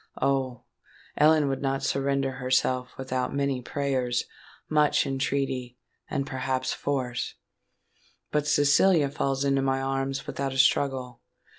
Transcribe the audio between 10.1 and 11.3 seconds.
without a struggle!